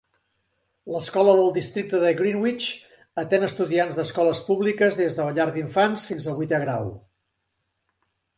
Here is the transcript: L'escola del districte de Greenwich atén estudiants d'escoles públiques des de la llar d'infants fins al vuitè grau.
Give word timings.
L'escola 0.93 1.33
del 1.39 1.51
districte 1.57 1.99
de 2.03 2.09
Greenwich 2.21 2.69
atén 3.25 3.45
estudiants 3.49 4.01
d'escoles 4.01 4.41
públiques 4.49 4.99
des 5.03 5.19
de 5.21 5.29
la 5.29 5.37
llar 5.37 5.47
d'infants 5.59 6.09
fins 6.13 6.31
al 6.33 6.41
vuitè 6.41 6.63
grau. 6.67 6.91